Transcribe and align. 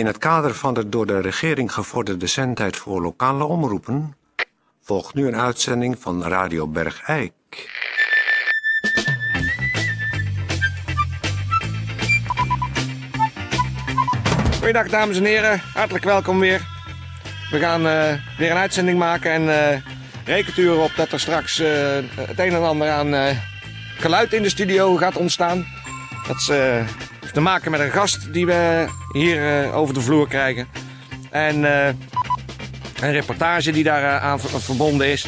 In 0.00 0.06
het 0.06 0.18
kader 0.18 0.54
van 0.54 0.74
de 0.74 0.88
door 0.88 1.06
de 1.06 1.20
regering 1.20 1.72
gevorderde 1.72 2.26
zendtijd 2.26 2.76
voor 2.76 3.02
lokale 3.02 3.44
omroepen 3.44 4.16
volgt 4.82 5.14
nu 5.14 5.26
een 5.26 5.36
uitzending 5.36 5.96
van 5.98 6.24
Radio 6.24 6.66
Bergijk. 6.66 7.32
Goedendag 14.52 14.88
dames 14.88 15.16
en 15.16 15.24
heren, 15.24 15.60
hartelijk 15.74 16.04
welkom 16.04 16.38
weer. 16.38 16.66
We 17.50 17.58
gaan 17.58 17.86
eh, 17.86 18.14
weer 18.38 18.50
een 18.50 18.56
uitzending 18.56 18.98
maken 18.98 19.30
en 19.30 19.42
uh, 19.42 19.80
rekent 20.24 20.56
u 20.56 20.68
erop 20.68 20.92
dat 20.96 21.12
er 21.12 21.20
straks 21.20 21.58
eh, 21.58 21.68
het 22.14 22.38
een 22.38 22.54
en 22.54 22.62
ander 22.62 22.88
aan 22.88 23.36
geluid 23.98 24.32
in 24.32 24.42
de 24.42 24.48
studio 24.48 24.96
gaat 24.96 25.16
ontstaan. 25.16 25.66
Dat 26.26 26.42
heeft 26.42 27.09
te 27.32 27.40
maken 27.40 27.70
met 27.70 27.80
een 27.80 27.90
gast 27.90 28.32
die 28.32 28.46
we 28.46 28.86
hier 29.12 29.72
over 29.72 29.94
de 29.94 30.00
vloer 30.00 30.28
krijgen. 30.28 30.68
En 31.30 31.64
een 33.00 33.12
reportage 33.12 33.72
die 33.72 33.84
daar 33.84 34.20
aan 34.20 34.40
verbonden 34.40 35.06
is. 35.06 35.26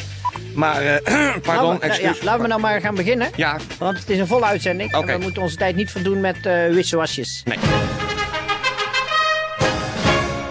Maar, 0.54 1.00
pardon, 1.42 1.82
excuus. 1.82 2.18
Ja, 2.18 2.24
laten 2.24 2.42
we 2.42 2.48
nou 2.48 2.60
maar 2.60 2.80
gaan 2.80 2.94
beginnen. 2.94 3.30
Ja. 3.36 3.58
Want 3.78 3.98
het 3.98 4.10
is 4.10 4.18
een 4.18 4.26
volle 4.26 4.44
uitzending. 4.44 4.92
En 4.92 5.06
we 5.06 5.18
moeten 5.18 5.42
onze 5.42 5.56
tijd 5.56 5.76
niet 5.76 5.90
verdoen 5.90 6.20
met 6.20 6.36
uh, 6.46 6.68
wisselwasjes. 6.68 7.42
Nee. 7.44 7.58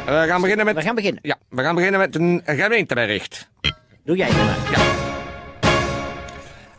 We 0.06 0.28
gaan 0.28 0.42
beginnen 0.42 0.66
met... 0.66 0.76
We 0.76 0.82
gaan 0.82 0.96
beginnen. 0.96 1.22
Ja, 1.24 1.36
we 1.50 1.62
gaan 1.62 1.76
beginnen 1.76 2.00
met 2.00 2.16
een 2.16 2.42
gemeentebericht. 2.46 3.50
Doe 4.04 4.16
jij 4.16 4.28
het 4.30 4.38
maar. 4.38 4.58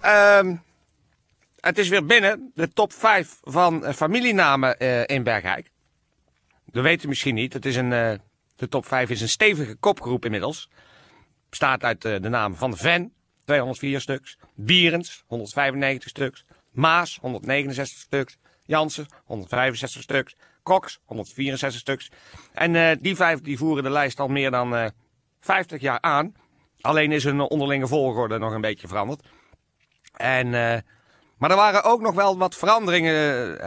Ja. 0.03 0.39
Um, 0.39 0.63
het 1.63 1.79
is 1.79 1.89
weer 1.89 2.07
binnen, 2.07 2.51
de 2.55 2.69
top 2.69 2.93
5 2.93 3.39
van 3.41 3.85
uh, 3.85 3.93
familienamen 3.93 4.77
uh, 4.79 5.07
in 5.07 5.23
Bergijk. 5.23 5.71
Dat 6.65 7.05
u 7.05 7.09
misschien 7.09 7.35
niet. 7.35 7.53
Het 7.53 7.67
is 7.67 7.77
een, 7.77 7.91
uh, 7.93 8.13
de 8.57 8.69
top 8.69 8.87
5 8.87 9.11
is 9.11 9.21
een 9.21 9.29
stevige 9.29 9.75
kopgroep 9.75 10.25
inmiddels. 10.25 10.69
Bestaat 11.49 11.83
uit 11.83 12.03
de 12.03 12.29
namen 12.29 12.59
van 12.59 12.77
Ven, 12.77 13.13
204 13.45 14.01
stuks. 14.01 14.39
Bierens, 14.55 15.25
195 15.27 16.09
stuks. 16.09 16.45
Maas, 16.71 17.19
169 17.21 17.99
stuks. 17.99 18.39
Jansen, 18.65 19.07
165 19.25 20.03
stuks. 20.03 20.37
Cox, 20.63 21.01
164 21.05 21.81
stuks. 21.81 22.11
En 22.53 22.99
die 22.99 23.17
vijf 23.17 23.41
die 23.41 23.59
voeren 23.59 23.85
de 23.85 23.91
lijst 23.91 24.21
al 24.21 24.29
meer 24.29 24.51
dan 24.51 24.75
uh, 24.75 24.87
50 25.41 25.81
jaar 25.81 26.01
aan. 26.01 26.35
Alleen 26.81 27.13
is 27.13 27.25
hun 27.25 27.41
onderlinge 27.41 27.87
volgorde 27.87 28.39
nog 28.39 28.53
een 28.53 28.61
beetje 28.61 28.89
veranderd. 28.89 29.21
En, 30.13 30.55
maar 31.43 31.51
er 31.51 31.57
waren 31.57 31.85
ook 31.85 32.01
nog 32.01 32.15
wel 32.15 32.39
wat 32.39 32.55
veranderingen, 32.55 33.15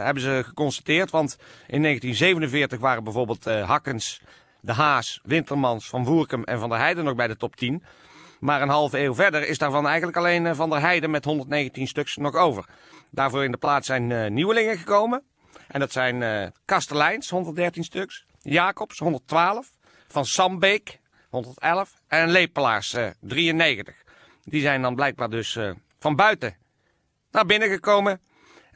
hebben 0.04 0.22
ze 0.22 0.42
geconstateerd. 0.44 1.10
Want 1.10 1.36
in 1.66 1.82
1947 1.82 2.78
waren 2.78 3.04
bijvoorbeeld 3.04 3.44
Hakkens, 3.44 4.20
De 4.60 4.72
Haas, 4.72 5.20
Wintermans, 5.22 5.88
Van 5.88 6.04
Voerkem 6.04 6.44
en 6.44 6.58
Van 6.58 6.68
der 6.68 6.78
Heijden 6.78 7.04
nog 7.04 7.14
bij 7.14 7.26
de 7.26 7.36
top 7.36 7.56
10. 7.56 7.82
Maar 8.40 8.62
een 8.62 8.68
halve 8.68 8.98
eeuw 8.98 9.14
verder 9.14 9.48
is 9.48 9.58
daarvan 9.58 9.86
eigenlijk 9.86 10.16
alleen 10.16 10.54
Van 10.54 10.70
der 10.70 10.80
Heijden 10.80 11.10
met 11.10 11.24
119 11.24 11.86
stuks 11.86 12.16
nog 12.16 12.34
over. 12.34 12.64
Daarvoor 13.10 13.44
in 13.44 13.50
de 13.50 13.58
plaats 13.58 13.86
zijn 13.86 14.34
nieuwelingen 14.34 14.78
gekomen. 14.78 15.22
En 15.68 15.80
dat 15.80 15.92
zijn 15.92 16.20
uh, 16.20 16.46
Kasteleins, 16.64 17.30
113 17.30 17.84
stuks. 17.84 18.26
Jacobs, 18.42 18.98
112. 18.98 19.70
Van 20.08 20.26
Sambeek, 20.26 21.00
111. 21.30 21.92
En 22.08 22.30
Lepelaars, 22.30 22.94
uh, 22.94 23.06
93. 23.20 23.94
Die 24.44 24.60
zijn 24.60 24.82
dan 24.82 24.94
blijkbaar 24.94 25.30
dus 25.30 25.54
uh, 25.54 25.70
van 25.98 26.16
buiten 26.16 26.64
naar 27.36 27.46
binnen 27.46 27.68
gekomen. 27.68 28.20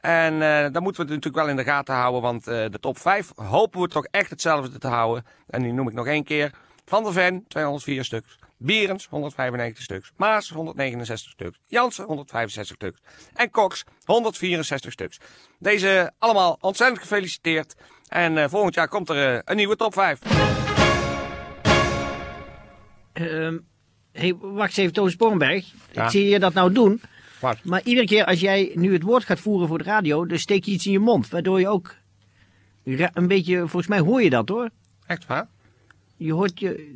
En 0.01 0.39
dan 0.73 0.83
moeten 0.83 1.07
we 1.07 1.13
het 1.13 1.25
natuurlijk 1.25 1.35
wel 1.35 1.49
in 1.49 1.57
de 1.57 1.65
gaten 1.65 1.95
houden. 1.95 2.23
Want 2.23 2.45
de 2.45 2.79
top 2.81 2.99
5 2.99 3.33
hopen 3.35 3.81
we 3.81 3.89
toch 3.89 4.05
echt 4.05 4.31
hetzelfde 4.31 4.79
te 4.79 4.89
houden. 4.89 5.25
En 5.47 5.63
die 5.63 5.73
noem 5.73 5.89
ik 5.89 5.95
nog 5.95 6.07
één 6.07 6.25
keer. 6.25 6.51
Van 6.85 7.03
der 7.03 7.13
Ven, 7.13 7.45
204 7.49 8.05
stuks. 8.05 8.39
Bierens, 8.63 9.07
195 9.07 9.85
stuks. 9.85 10.13
Maas, 10.17 10.49
169 10.49 11.31
stuks. 11.31 11.59
Jansen, 11.67 12.05
165 12.05 12.77
stuks. 12.77 13.01
En 13.35 13.51
Cox, 13.51 13.85
164 14.05 14.93
stuks. 14.93 15.19
Deze 15.59 16.13
allemaal 16.19 16.59
ontzettend 16.61 17.01
gefeliciteerd. 17.01 17.75
En 18.09 18.37
uh, 18.37 18.45
volgend 18.49 18.75
jaar 18.75 18.89
komt 18.89 19.09
er 19.09 19.43
een 19.45 19.57
nieuwe 19.57 19.77
top 19.77 19.93
5. 19.93 20.19
Uh, 23.15 23.59
hey, 24.13 24.35
wacht 24.41 24.79
even, 24.79 24.93
Toon 24.93 25.11
Sporenberg. 25.11 25.73
Ja. 25.93 26.05
Ik 26.05 26.11
zie 26.11 26.29
je 26.29 26.39
dat 26.39 26.55
nou 26.55 26.73
doen. 26.73 27.01
Wat? 27.41 27.65
Maar 27.65 27.83
iedere 27.85 28.07
keer 28.07 28.25
als 28.25 28.41
jij 28.41 28.71
nu 28.75 28.93
het 28.93 29.03
woord 29.03 29.25
gaat 29.25 29.41
voeren 29.41 29.69
voor 29.69 29.79
de 29.79 29.85
radio, 29.85 30.27
dan 30.27 30.39
steek 30.39 30.65
je 30.65 30.71
iets 30.73 30.87
in 30.87 30.93
je 30.93 30.99
mond. 30.99 31.29
Waardoor 31.29 31.61
je 31.61 31.69
ook 31.69 31.95
een 32.85 33.27
beetje, 33.29 33.59
volgens 33.59 33.87
mij 33.87 33.99
hoor 33.99 34.23
je 34.23 34.31
dat 34.31 34.49
hoor. 34.49 34.71
Echt 35.07 35.27
waar? 35.27 35.49
Je 36.17 36.33
hoort 36.33 36.61
je 36.61 36.95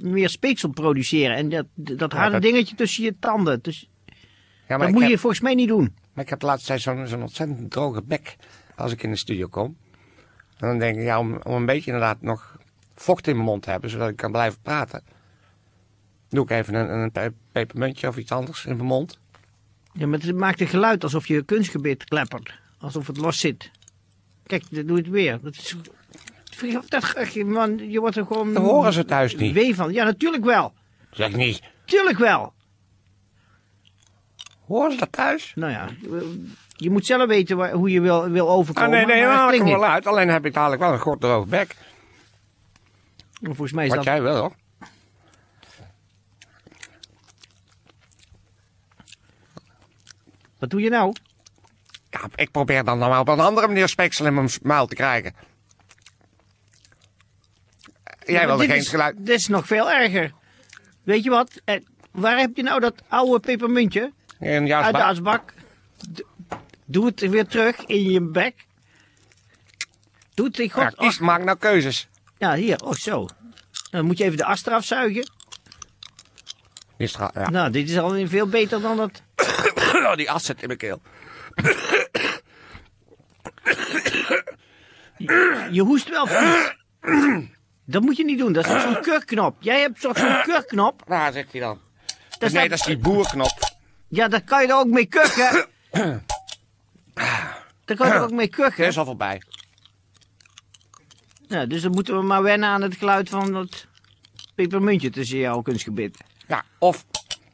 meer 0.00 0.28
speeksel 0.28 0.68
produceren. 0.68 1.36
En 1.36 1.48
dat, 1.48 1.66
dat 1.74 2.12
Ja, 2.12 2.18
harde 2.18 2.32
dat- 2.32 2.42
dingetje 2.42 2.74
tussen 2.74 3.04
je 3.04 3.14
tanden. 3.20 3.62
Dus 3.62 3.88
Ja, 4.68 4.78
dat 4.78 4.90
moet 4.90 5.00
heb, 5.00 5.10
je 5.10 5.18
volgens 5.18 5.40
mij 5.42 5.54
niet 5.54 5.68
doen. 5.68 5.94
maar 6.12 6.24
ik 6.24 6.30
heb 6.30 6.40
de 6.40 6.46
laatste 6.46 6.66
tijd 6.66 6.80
zo'n 7.08 7.22
ontzettend 7.22 7.70
droge 7.70 8.02
bek 8.02 8.36
als 8.76 8.92
ik 8.92 9.02
in 9.02 9.10
de 9.10 9.16
studio 9.16 9.46
kom. 9.48 9.76
En 10.58 10.68
dan 10.68 10.78
denk 10.78 10.96
ik, 10.96 11.02
ja, 11.04 11.18
om, 11.18 11.38
om 11.42 11.54
een 11.54 11.66
beetje 11.66 11.90
inderdaad 11.92 12.22
nog 12.22 12.56
vocht 12.94 13.26
in 13.26 13.34
mijn 13.34 13.46
mond 13.46 13.62
te 13.62 13.70
hebben, 13.70 13.90
zodat 13.90 14.08
ik 14.08 14.16
kan 14.16 14.32
blijven 14.32 14.60
praten. 14.62 15.02
Doe 16.28 16.44
ik 16.44 16.50
even 16.50 16.74
een, 16.74 16.88
een 16.90 17.12
pe- 17.12 17.32
pepermuntje 17.52 18.08
of 18.08 18.16
iets 18.16 18.32
anders 18.32 18.64
in 18.66 18.76
mijn 18.76 18.88
mond. 18.88 19.18
Ja, 19.98 20.06
maar 20.06 20.18
het 20.18 20.36
maakt 20.36 20.60
een 20.60 20.66
geluid 20.66 21.02
alsof 21.02 21.26
je 21.26 21.42
kunstgebit 21.42 22.04
kleppert. 22.04 22.54
Alsof 22.78 23.06
het 23.06 23.16
los 23.16 23.38
zit. 23.40 23.70
Kijk, 24.46 24.62
dan 24.70 24.86
doe 24.86 24.96
je 24.96 25.02
het 25.02 25.10
weer. 25.12 25.38
Dat 25.42 25.54
is... 25.56 25.76
Dat, 26.88 27.34
man, 27.44 27.90
je 27.90 28.00
wordt 28.00 28.16
er 28.16 28.26
gewoon... 28.26 28.54
Dat 28.54 28.62
horen 28.62 28.92
ze 28.92 29.04
thuis 29.04 29.36
niet. 29.36 29.52
Wee 29.52 29.74
van. 29.74 29.92
Ja, 29.92 30.04
natuurlijk 30.04 30.44
wel. 30.44 30.72
Zeg 31.10 31.32
niet. 31.36 31.60
Tuurlijk 31.84 32.18
wel. 32.18 32.52
Horen 34.66 34.92
ze 34.92 34.98
dat 34.98 35.12
thuis? 35.12 35.52
Nou 35.54 35.72
ja, 35.72 35.88
je 36.76 36.90
moet 36.90 37.06
zelf 37.06 37.26
weten 37.26 37.56
waar- 37.56 37.72
hoe 37.72 37.90
je 37.90 38.00
wil, 38.00 38.28
wil 38.28 38.48
Ah, 38.48 38.54
overkomen. 38.54 38.90
nee, 38.90 39.04
nee, 39.06 39.24
maar 39.26 39.48
het 39.52 39.58
dat 39.58 39.68
wel 39.68 39.84
uit. 39.84 40.06
Alleen 40.06 40.28
heb 40.28 40.46
ik 40.46 40.54
dadelijk 40.54 40.82
wel 40.82 40.92
een 40.92 40.98
kort 40.98 41.20
droge 41.20 41.48
bek. 41.48 41.76
Volgens 43.42 43.72
mij 43.72 43.84
is 43.84 43.94
Wat 43.94 44.04
dat... 44.04 44.06
jij 44.14 44.22
wil, 44.22 44.36
hoor. 44.36 44.52
Wat 50.58 50.70
doe 50.70 50.80
je 50.80 50.90
nou? 50.90 51.12
Ja, 52.10 52.20
ik 52.34 52.50
probeer 52.50 52.84
dan 52.84 52.98
wel 52.98 53.20
op 53.20 53.28
een 53.28 53.40
andere 53.40 53.66
manier 53.66 53.88
speksel 53.88 54.26
in 54.26 54.34
mijn 54.34 54.48
muil 54.62 54.86
te 54.86 54.94
krijgen. 54.94 55.34
Jij 58.24 58.40
Ja, 58.40 58.46
wilde 58.46 58.66
geen 58.66 58.76
is- 58.76 58.88
geluid. 58.88 59.14
Dit 59.18 59.38
is 59.38 59.48
nog 59.48 59.66
veel 59.66 59.90
erger. 59.92 60.32
Weet 61.02 61.24
je 61.24 61.30
wat? 61.30 61.50
Eh, 61.64 61.80
waar 62.12 62.38
heb 62.38 62.56
je 62.56 62.62
nou 62.62 62.80
dat 62.80 63.02
oude 63.08 63.40
pepermuntje? 63.40 64.12
In 64.40 64.72
Uit 64.72 64.86
de 64.86 64.92
bak. 64.92 65.02
asbak. 65.02 65.52
Doe 66.84 67.06
het 67.06 67.20
weer 67.20 67.46
terug 67.46 67.84
in 67.86 68.10
je 68.10 68.20
bek. 68.20 68.66
Doe 70.34 70.46
het 70.46 70.58
in 70.58 70.70
God. 70.70 70.82
Ja, 70.82 70.90
kies, 70.90 71.18
maak 71.18 71.44
nou 71.44 71.58
keuzes. 71.58 72.08
Ja, 72.38 72.54
hier. 72.54 72.80
Oh, 72.84 72.92
zo. 72.92 73.28
Dan 73.90 74.04
moet 74.04 74.18
je 74.18 74.24
even 74.24 74.36
de 74.36 74.44
as 74.44 74.66
eraf 74.66 74.84
zuigen. 74.84 75.30
Ja. 76.96 77.30
Nou, 77.50 77.70
dit 77.70 77.90
is 77.90 77.98
al 77.98 78.26
veel 78.26 78.46
beter 78.46 78.80
dan 78.80 78.96
dat. 78.96 79.22
Oh, 80.06 80.14
die 80.16 80.30
as 80.30 80.44
zit 80.44 80.60
in 80.60 80.66
mijn 80.66 80.78
keel. 80.78 81.00
Je 85.70 85.80
hoest 85.82 86.08
wel 86.08 86.26
vies. 86.26 86.74
Dat 87.84 88.02
moet 88.02 88.16
je 88.16 88.24
niet 88.24 88.38
doen. 88.38 88.52
Dat 88.52 88.66
is 88.66 88.82
zo'n 88.82 89.00
kurkknop. 89.00 89.56
Jij 89.62 89.80
hebt 89.80 90.00
zo'n 90.00 90.12
kurkknop? 90.42 91.02
Waar 91.06 91.32
zit 91.32 91.50
die 91.50 91.60
dan? 91.60 91.80
Dat 92.38 92.52
nee, 92.52 92.68
dat 92.68 92.78
is 92.78 92.84
die 92.84 92.98
boerknop. 92.98 93.58
Ja, 94.08 94.28
daar 94.28 94.42
kan 94.44 94.62
je 94.62 94.68
er 94.68 94.74
ook 94.76 94.86
mee 94.86 95.06
kuchen. 95.06 95.66
Daar 97.84 97.96
kan 97.96 98.06
je 98.06 98.12
er 98.12 98.20
ook 98.22 98.30
mee 98.30 98.48
Dat 98.50 98.56
kuchen. 98.56 98.86
is 98.86 98.98
al 98.98 99.04
voorbij. 99.04 99.42
Ja, 101.48 101.66
dus 101.66 101.82
dan 101.82 101.90
moeten 101.90 102.16
we 102.18 102.22
maar 102.22 102.42
wennen 102.42 102.68
aan 102.68 102.82
het 102.82 102.96
geluid 102.96 103.28
van 103.28 103.52
dat 103.52 103.86
pepermuntje 104.54 105.10
tussen 105.10 105.38
jouw 105.38 105.62
kunstgebit. 105.62 106.18
Ja, 106.48 106.64
of... 106.78 107.04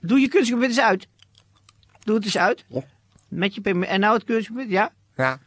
Doe 0.01 0.21
je 0.21 0.29
kunstgebit 0.29 0.69
eens 0.69 0.81
uit. 0.81 1.07
Doe 2.05 2.15
het 2.15 2.25
eens 2.25 2.39
uit. 2.39 2.65
Ja. 2.69 2.83
Met 3.29 3.55
je 3.55 3.61
pepermuntje. 3.61 3.95
En 3.95 4.01
nou 4.01 4.15
het 4.15 4.25
kunstgebit, 4.25 4.71
ja. 4.71 4.93
Ja. 5.17 5.39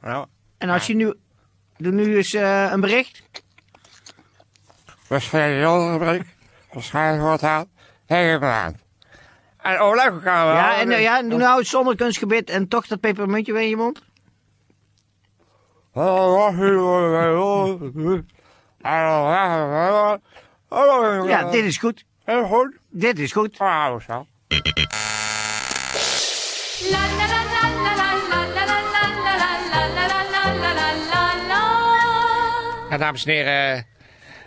Nou, 0.00 0.26
En 0.58 0.68
als 0.68 0.86
je 0.86 0.94
nu... 0.94 1.14
Doe 1.76 1.92
nu 1.92 2.16
eens 2.16 2.34
eh, 2.34 2.68
een 2.72 2.80
bericht. 2.80 3.22
spelen 5.08 5.56
heel 5.56 5.92
gebrek. 5.92 6.26
Waarschijnlijk 6.72 7.22
wordt 7.22 7.40
het 7.40 7.50
aan. 7.50 7.66
En 9.56 9.78
Oleg 9.78 10.22
gaan 10.22 10.46
we... 10.46 10.52
Ja, 10.52 10.78
en, 10.80 10.90
eh, 10.90 11.02
ja, 11.02 11.22
doe 11.22 11.38
nou 11.38 11.58
het 11.58 11.66
zonder 11.66 11.96
kunstgebit 11.96 12.50
en 12.50 12.68
toch 12.68 12.86
dat 12.86 13.00
pepermuntje 13.00 13.52
weer 13.52 13.62
in 13.62 13.68
je 13.68 13.76
mond. 13.76 14.02
Ja, 21.28 21.50
dit 21.50 21.64
is 21.64 21.78
goed. 21.78 22.04
Heel 22.24 22.44
goed. 22.44 22.76
Dit 22.90 23.18
is 23.18 23.32
goed. 23.32 23.58
Ah, 23.58 24.00
zo. 24.00 24.26
Ja, 32.90 32.96
dames 32.96 33.24
en 33.24 33.32
heren, 33.32 33.86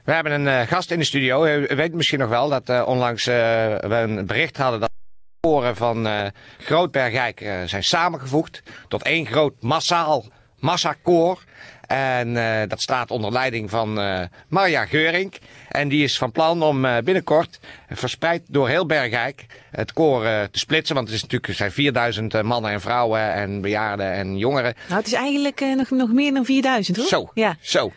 we 0.03 0.11
hebben 0.11 0.31
een 0.31 0.47
eh, 0.47 0.67
gast 0.67 0.91
in 0.91 0.99
de 0.99 1.05
studio. 1.05 1.45
U, 1.45 1.75
weet 1.75 1.93
misschien 1.93 2.19
nog 2.19 2.29
wel 2.29 2.49
dat 2.49 2.69
eh, 2.69 2.83
onlangs 2.85 3.27
eh, 3.27 3.35
we 3.77 3.95
een 3.95 4.25
bericht 4.25 4.57
hadden 4.57 4.79
dat 4.79 4.89
de 4.89 5.47
koren 5.47 5.75
van 5.75 6.07
eh 6.07 6.25
Grootbergijk 6.57 7.39
zijn 7.65 7.83
samengevoegd 7.83 8.63
tot 8.87 9.03
één 9.03 9.25
groot 9.25 9.61
massaal 9.61 10.25
massakoor. 10.61 11.43
En 11.87 12.37
eh, 12.37 12.69
dat 12.69 12.81
staat 12.81 13.11
onder 13.11 13.31
leiding 13.31 13.69
van 13.69 13.99
eh 13.99 14.21
Marja 14.47 14.85
Geurink. 14.85 15.35
En 15.69 15.87
die 15.87 16.03
is 16.03 16.17
van 16.17 16.31
plan 16.31 16.63
om 16.63 16.85
eh, 16.85 16.97
binnenkort 17.03 17.59
verspreid 17.89 18.41
door 18.47 18.67
heel 18.67 18.85
Bergijk 18.85 19.45
het 19.71 19.93
koor 19.93 20.21
te 20.23 20.59
splitsen. 20.59 20.95
Want 20.95 21.07
het 21.07 21.15
is 21.15 21.21
natuurlijk, 21.21 21.51
er 21.51 21.57
zijn 21.57 21.71
4000 21.71 22.33
eh, 22.33 22.41
mannen 22.41 22.71
en 22.71 22.81
vrouwen 22.81 23.33
en 23.33 23.61
bejaarden 23.61 24.11
en 24.13 24.37
jongeren. 24.37 24.73
Nou, 24.87 24.97
het 24.99 25.07
is 25.07 25.13
eigenlijk 25.13 25.59
nog, 25.75 25.89
nog 25.89 26.11
meer 26.11 26.33
dan 26.33 26.45
4000, 26.45 26.97
hoor. 26.97 27.05
Zo, 27.07 27.29
Ja. 27.33 27.55
zo. 27.61 27.91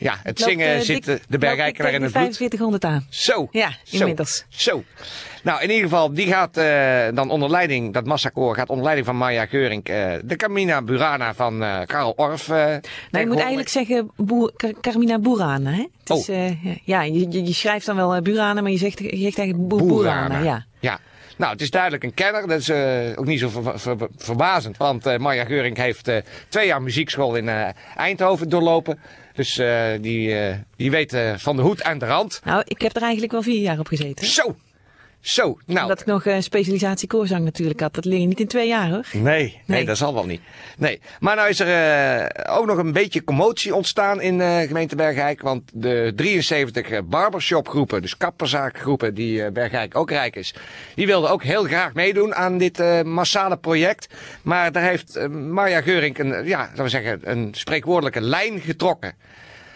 Ja, 0.00 0.18
het 0.22 0.38
zingen 0.40 0.74
eh, 0.74 0.80
zit 0.80 1.04
dik- 1.04 1.14
eh, 1.18 1.24
de 1.28 1.38
Bergijkenaar 1.38 1.92
in 1.92 2.02
het 2.02 2.12
tegen 2.12 2.28
bloed. 2.28 2.38
de 2.38 2.44
4500 2.50 2.84
aan. 2.84 3.06
Zo. 3.10 3.48
Ja, 3.50 3.70
inmiddels. 3.90 4.44
Zo. 4.48 4.82
Nou, 5.42 5.62
in 5.62 5.68
ieder 5.70 5.82
geval, 5.88 6.12
die 6.14 6.26
gaat 6.26 6.56
eh, 6.56 7.06
dan 7.14 7.30
onder 7.30 7.50
leiding, 7.50 7.92
dat 7.92 8.04
massakoor 8.06 8.54
gaat 8.54 8.68
onder 8.68 8.84
leiding 8.84 9.06
van 9.06 9.16
Maya 9.16 9.46
Geurink, 9.46 9.88
eh, 9.88 10.12
de 10.24 10.36
Camina 10.36 10.82
Burana 10.82 11.34
van 11.34 11.62
eh 11.62 11.80
Karel 11.86 12.12
Orff. 12.16 12.48
Nou, 12.48 12.80
je 13.10 13.26
moet 13.26 13.36
eigenlijk 13.38 13.68
zeggen 13.68 14.10
Boer, 14.16 14.52
Carmina 14.80 15.18
Burana, 15.18 15.70
hè? 15.70 15.86
Het 16.04 16.18
is, 16.18 16.28
Oh. 16.28 16.50
ja, 16.84 17.02
je, 17.02 17.30
je, 17.44 17.52
schrijft 17.52 17.86
dan 17.86 17.96
wel 17.96 18.22
Burana, 18.22 18.60
maar 18.60 18.70
je 18.70 18.78
zegt, 18.78 18.98
je 18.98 19.16
zegt 19.16 19.38
eigenlijk 19.38 19.68
Boer, 19.68 19.86
Burana, 19.86 20.38
ja. 20.38 20.66
ja. 20.80 20.98
Nou, 21.40 21.52
het 21.52 21.60
is 21.60 21.70
duidelijk 21.70 22.04
een 22.04 22.14
kenner. 22.14 22.48
Dat 22.48 22.58
is 22.60 22.68
eh, 22.68 23.10
ook 23.14 23.26
niet 23.26 23.38
zo 23.38 23.48
ver- 23.48 23.80
ver- 23.80 24.08
verbazend. 24.16 24.76
Want 24.76 25.06
eh 25.06 25.18
Marja 25.18 25.44
Geurink 25.44 25.76
heeft 25.76 26.08
eh, 26.08 26.16
twee 26.48 26.66
jaar 26.66 26.82
muziekschool 26.82 27.34
in 27.36 27.48
Eindhoven 27.96 28.48
doorlopen. 28.48 28.98
Dus 29.34 29.54
die, 30.00 30.34
die 30.76 30.90
weet 30.90 31.16
van 31.36 31.56
de 31.56 31.62
hoed 31.62 31.82
en 31.82 31.98
de 31.98 32.06
rand. 32.06 32.40
Nou, 32.44 32.62
ik 32.66 32.80
heb 32.80 32.96
er 32.96 33.02
eigenlijk 33.02 33.32
wel 33.32 33.42
vier 33.42 33.60
jaar 33.60 33.78
op 33.78 33.86
gezeten. 33.86 34.26
Zo! 34.26 34.56
Zo! 35.20 35.58
Nou, 35.66 35.82
Omdat 35.82 36.00
ik 36.00 36.06
nog 36.06 36.26
een 36.26 36.42
specialisatie 36.42 37.08
koorzang 37.08 37.44
natuurlijk 37.44 37.80
had. 37.80 37.94
Dat 37.94 38.04
leer 38.04 38.20
je 38.20 38.26
niet 38.26 38.40
in 38.40 38.46
twee 38.46 38.68
jaar, 38.68 38.90
hoor. 38.90 39.04
Nee, 39.12 39.22
nee, 39.22 39.60
Nee. 39.66 39.84
dat 39.84 39.96
zal 39.96 40.14
wel 40.14 40.26
niet. 40.26 40.40
Nee. 40.76 41.00
Maar 41.20 41.36
nou 41.36 41.48
is 41.48 41.60
er 41.60 41.68
eh, 42.24 42.56
ook 42.56 42.66
nog 42.66 42.78
een 42.78 42.92
beetje 42.92 43.24
commotie 43.24 43.74
ontstaan 43.74 44.20
in 44.20 44.40
eh 44.40 44.60
gemeente 44.60 44.96
Bergijk. 44.96 45.42
Want 45.42 45.62
de 45.74 46.12
73 46.16 47.04
barbershopgroepen, 47.04 48.02
dus 48.02 48.16
kapperzaakgroepen 48.16 49.14
die 49.14 49.44
eh, 49.44 49.52
Bergijk 49.52 49.96
ook 49.96 50.10
rijk 50.10 50.36
is. 50.36 50.54
Die 50.94 51.06
wilden 51.06 51.30
ook 51.30 51.42
heel 51.42 51.64
graag 51.64 51.94
meedoen 51.94 52.34
aan 52.34 52.58
dit 52.58 52.80
eh, 52.80 53.02
massale 53.02 53.56
project. 53.56 54.14
Maar 54.42 54.72
daar 54.72 54.82
heeft 54.82 55.16
eh, 55.16 55.28
Marja 55.28 55.80
Geurink 55.80 56.18
een, 56.18 56.46
ja, 56.46 56.58
laten 56.58 56.84
we 56.84 56.88
zeggen, 56.90 57.20
een 57.22 57.48
spreekwoordelijke 57.52 58.20
lijn 58.20 58.60
getrokken. 58.60 59.14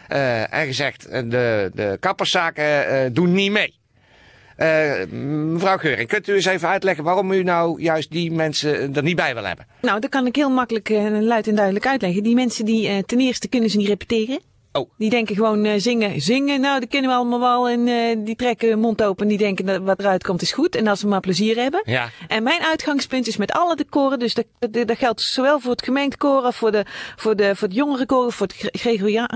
Eh, 0.08 0.52
en 0.54 0.66
gezegd, 0.66 1.06
eh, 1.06 1.22
de, 1.24 1.70
de 1.74 1.96
kapperszaken 2.00 2.86
eh, 2.88 3.10
doen 3.12 3.32
niet 3.32 3.50
mee. 3.50 3.82
Eh, 4.56 5.06
mevrouw 5.10 5.76
Geuring, 5.76 6.08
kunt 6.08 6.28
u 6.28 6.34
eens 6.34 6.44
even 6.44 6.68
uitleggen 6.68 7.04
waarom 7.04 7.32
u 7.32 7.42
nou 7.42 7.82
juist 7.82 8.10
die 8.10 8.32
mensen 8.32 8.94
er 8.94 9.02
niet 9.02 9.16
bij 9.16 9.34
wil 9.34 9.44
hebben? 9.44 9.66
Nou, 9.80 10.00
dat 10.00 10.10
kan 10.10 10.26
ik 10.26 10.36
heel 10.36 10.50
makkelijk 10.50 10.88
eh, 10.88 11.20
luid 11.20 11.48
en 11.48 11.54
duidelijk 11.54 11.86
uitleggen. 11.86 12.22
Die 12.22 12.34
mensen 12.34 12.64
die 12.64 12.88
eh, 12.88 12.98
ten 12.98 13.20
eerste 13.20 13.48
kunnen 13.48 13.70
ze 13.70 13.76
niet 13.76 13.88
repeteren. 13.88 14.40
Oh. 14.76 14.90
Die 14.98 15.10
denken 15.10 15.34
gewoon 15.34 15.64
eh, 15.64 15.72
zingen, 15.76 16.20
zingen, 16.20 16.60
nou 16.60 16.80
dat 16.80 16.88
kunnen 16.88 17.10
we 17.10 17.16
allemaal 17.16 17.40
wel. 17.40 17.68
En 17.68 17.88
eh, 17.88 18.16
die 18.24 18.36
trekken 18.36 18.68
hun 18.68 18.78
mond 18.78 19.02
open 19.02 19.22
en 19.22 19.28
die 19.28 19.38
denken 19.38 19.66
dat 19.66 19.80
wat 19.82 19.98
eruit 19.98 20.24
komt 20.24 20.42
is 20.42 20.52
goed. 20.52 20.76
En 20.76 20.86
als 20.86 21.00
ze 21.00 21.06
maar 21.06 21.20
plezier 21.20 21.56
hebben. 21.56 21.82
Ja. 21.84 22.08
En 22.28 22.42
mijn 22.42 22.60
uitgangspunt 22.62 23.26
is 23.26 23.36
met 23.36 23.52
alle 23.52 23.76
de 23.76 23.84
koren, 23.84 24.18
dus 24.18 24.34
dat, 24.34 24.44
dat, 24.58 24.86
dat 24.88 24.98
geldt 24.98 25.20
zowel 25.20 25.60
voor 25.60 25.70
het 25.70 25.82
gemeentekoren, 25.84 26.52
voor 26.52 26.72
de, 26.72 26.84
voor 27.16 27.36
de, 27.36 27.56
voor 27.56 27.68
het 27.68 27.76
jongere 27.76 28.06
koren, 28.06 28.32
voor 28.32 28.46
het 28.46 28.56
Gre- 28.56 28.68
Gregoria- 28.78 29.28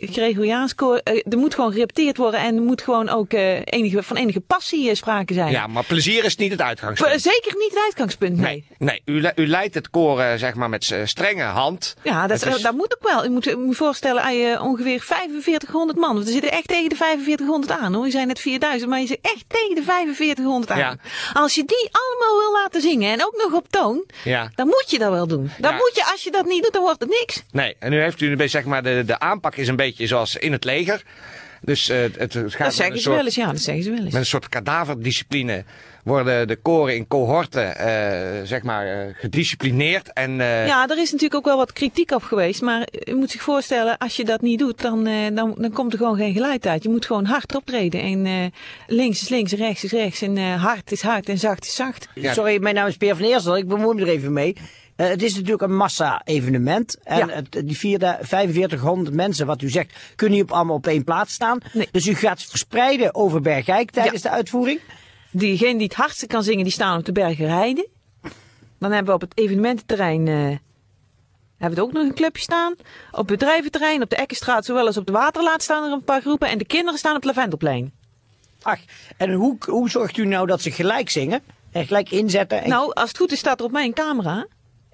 Gregoriaans 0.00 0.74
koor. 0.74 0.96
Eh, 0.96 1.20
er 1.32 1.38
moet 1.38 1.54
gewoon 1.54 1.72
gerepeteerd 1.72 2.16
worden 2.16 2.40
en 2.40 2.56
er 2.56 2.62
moet 2.62 2.82
gewoon 2.82 3.08
ook 3.08 3.32
enige, 3.32 4.02
van 4.02 4.16
enige 4.16 4.40
passie 4.40 4.94
sprake 4.94 5.34
zijn. 5.34 5.50
Ja, 5.50 5.66
maar 5.66 5.84
plezier 5.84 6.24
is 6.24 6.36
niet 6.36 6.50
het 6.50 6.60
uitgangspunt. 6.62 7.20
Zeker 7.22 7.54
niet 7.56 7.70
het 7.70 7.82
uitgangspunt, 7.84 8.36
nee. 8.38 8.64
Nee, 8.78 9.02
nee 9.04 9.16
u, 9.16 9.20
le- 9.20 9.32
u 9.36 9.46
leidt 9.48 9.74
het 9.74 9.90
koor 9.90 10.20
eh, 10.20 10.38
zeg 10.38 10.54
maar 10.54 10.68
met 10.68 10.94
strenge 11.04 11.42
hand. 11.42 11.94
Ja, 12.02 12.26
dat, 12.26 12.46
is- 12.46 12.62
dat 12.62 12.72
moet 12.74 12.96
ook 12.98 13.10
wel. 13.12 13.22
Je 13.24 13.30
moet 13.30 13.44
je 13.44 13.56
moet 13.56 13.76
voorstellen, 13.76 14.34
je 14.36 14.58
ongeveer 14.86 15.06
4500 15.16 15.98
man. 15.98 16.12
Want 16.14 16.24
we 16.26 16.30
zitten 16.32 16.50
echt 16.50 16.68
tegen 16.68 16.88
de 16.88 16.96
4500 16.96 17.72
aan 17.80 17.94
hoor. 17.94 18.04
Je 18.04 18.10
zijn 18.10 18.26
net 18.26 18.40
4000, 18.40 18.90
maar 18.90 19.00
je 19.00 19.06
zit 19.06 19.18
echt 19.22 19.44
tegen 19.48 19.74
de 19.74 19.82
4500 19.82 20.70
aan. 20.70 20.78
Ja. 20.78 20.96
Als 21.32 21.54
je 21.54 21.64
die 21.64 21.88
allemaal 21.90 22.38
wil 22.40 22.52
laten 22.52 22.80
zingen 22.80 23.12
en 23.12 23.24
ook 23.26 23.34
nog 23.44 23.52
op 23.52 23.66
toon, 23.70 24.04
Ja. 24.24 24.50
dan 24.54 24.66
moet 24.66 24.84
je 24.88 24.98
dat 24.98 25.10
wel 25.10 25.26
doen. 25.26 25.50
Dan 25.58 25.70
Ja. 25.72 25.76
moet 25.76 25.90
je, 25.94 26.04
als 26.12 26.22
je 26.22 26.30
dat 26.30 26.44
niet 26.46 26.62
doet, 26.62 26.72
dan 26.72 26.82
wordt 26.82 27.00
het 27.00 27.08
niks. 27.08 27.42
Nee, 27.52 27.76
en 27.78 27.90
nu 27.90 28.00
heeft 28.00 28.20
u 28.20 28.26
een 28.30 28.36
beetje, 28.36 28.58
zeg 28.58 28.64
maar, 28.64 28.82
de, 28.82 29.02
de 29.06 29.18
aanpak 29.18 29.56
is 29.56 29.68
een 29.68 29.76
beetje 29.76 30.06
zoals 30.06 30.36
in 30.36 30.52
het 30.52 30.64
leger. 30.64 31.02
Dus 31.66 31.88
eh, 31.88 31.98
het, 32.00 32.18
het 32.18 32.32
gaat 32.32 32.42
met 32.42 32.58
Dat 32.58 32.66
een 32.66 32.72
zeggen 32.72 32.96
ze 32.96 33.02
soort, 33.02 33.16
wel 33.16 33.24
eens, 33.24 33.34
ja, 33.34 33.46
dat 33.46 33.60
zeggen 33.60 33.84
ze 33.84 33.90
wel 33.90 33.98
eens. 33.98 34.12
met 34.12 34.20
een 34.20 34.26
soort 34.26 34.48
kadaverdiscipline 34.48 35.64
worden 36.04 36.48
de 36.48 36.56
koren 36.56 36.94
in 36.94 37.06
cohorten, 37.06 37.76
eh, 37.78 38.46
zeg 38.46 38.62
maar, 38.62 38.86
eh, 38.86 39.14
gedisciplineerd. 39.14 40.12
En, 40.12 40.40
eh, 40.40 40.66
Ja, 40.66 40.88
er 40.88 40.98
is 40.98 41.12
natuurlijk 41.12 41.34
ook 41.34 41.44
wel 41.44 41.56
wat 41.56 41.72
kritiek 41.72 42.10
op 42.10 42.22
geweest. 42.22 42.62
Maar 42.62 42.86
je 42.90 43.14
moet 43.14 43.30
zich 43.30 43.42
voorstellen, 43.42 43.98
als 43.98 44.16
je 44.16 44.24
dat 44.24 44.40
niet 44.40 44.58
doet, 44.58 44.80
dan, 44.80 45.06
eh, 45.06 45.14
dan, 45.34 45.54
dan 45.58 45.72
komt 45.72 45.92
er 45.92 45.98
gewoon 45.98 46.16
geen 46.16 46.32
geluid 46.32 46.66
uit. 46.66 46.82
Je 46.82 46.88
moet 46.88 47.06
gewoon 47.06 47.24
hard 47.24 47.54
optreden. 47.54 48.00
En 48.00 48.26
eh, 48.26 48.32
links 48.86 49.22
is 49.22 49.28
links, 49.28 49.52
rechts 49.52 49.84
is 49.84 49.90
rechts. 49.92 50.22
En 50.22 50.36
eh, 50.36 50.62
hard 50.62 50.92
is 50.92 51.02
hard 51.02 51.28
en 51.28 51.38
zacht 51.38 51.64
is 51.64 51.74
zacht. 51.74 52.08
Ja. 52.14 52.32
Sorry, 52.32 52.62
mijn 52.62 52.74
naam 52.74 52.86
is 52.86 52.96
Peer 52.96 53.16
van 53.16 53.24
Eersel. 53.24 53.56
Ik 53.56 53.68
bemoei 53.68 53.94
me 53.94 54.00
er 54.02 54.08
even 54.08 54.32
mee. 54.32 54.56
Eh, 54.96 55.08
het 55.08 55.22
is 55.22 55.34
natuurlijk 55.34 55.62
een 55.62 55.76
massa-evenement. 55.76 56.98
En 57.04 57.18
Ja. 57.18 57.28
het, 57.34 57.62
die 57.64 57.78
vierde, 57.78 58.18
4500 58.20 59.16
mensen, 59.16 59.46
wat 59.46 59.62
u 59.62 59.68
zegt, 59.70 59.92
kunnen 60.16 60.38
niet 60.38 60.46
op, 60.46 60.52
allemaal 60.56 60.76
op 60.76 60.86
één 60.86 61.04
plaats 61.04 61.32
staan. 61.32 61.58
Nee. 61.72 61.88
Dus 61.90 62.06
u 62.06 62.14
gaat 62.14 62.42
verspreiden 62.42 63.14
over 63.14 63.40
Bergijk 63.40 63.90
tijdens 63.90 64.22
de 64.22 64.30
uitvoering. 64.30 64.80
Diegene 65.30 65.72
die 65.78 65.86
het 65.86 65.94
hardste 65.94 66.26
kan 66.26 66.42
zingen, 66.42 66.64
die 66.64 66.72
staan 66.72 66.98
op 66.98 67.04
de 67.04 67.12
bergen 67.12 67.46
rijden. 67.46 67.86
Dan 68.78 68.90
hebben 68.92 69.06
we 69.06 69.24
op 69.24 69.30
het 69.30 69.38
evenemententerrein 69.38 70.28
eh, 70.28 70.56
hebben 71.58 71.78
we 71.78 71.84
ook 71.84 71.92
nog 71.92 72.02
een 72.02 72.14
clubje 72.14 72.42
staan. 72.42 72.72
Op 73.10 73.16
het 73.18 73.26
bedrijventerrein, 73.26 74.02
op 74.02 74.10
de 74.10 74.16
Ekkenstraat, 74.16 74.64
zowel 74.64 74.86
als 74.86 74.96
op 74.96 75.06
de 75.06 75.12
Waterlaat 75.12 75.62
staan 75.62 75.84
er 75.84 75.92
een 75.92 76.04
paar 76.04 76.20
groepen. 76.20 76.48
En 76.48 76.58
de 76.58 76.64
kinderen 76.64 76.98
staan 76.98 77.16
op 77.16 77.22
het 77.22 77.34
Lavendelplein. 77.34 77.92
Ach, 78.62 78.78
en 79.16 79.32
hoe, 79.32 79.56
hoe 79.66 79.90
zorgt 79.90 80.16
u 80.16 80.26
nou 80.26 80.46
dat 80.46 80.62
ze 80.62 80.70
gelijk 80.70 81.10
zingen? 81.10 81.42
En 81.72 81.86
gelijk 81.86 82.10
inzetten? 82.10 82.62
En... 82.62 82.68
Nou, 82.68 82.92
als 82.92 83.08
het 83.08 83.18
goed 83.18 83.32
is, 83.32 83.38
staat 83.38 83.58
er 83.60 83.66
op 83.66 83.72
mij 83.72 83.84
een 83.84 83.94
camera. 83.94 84.46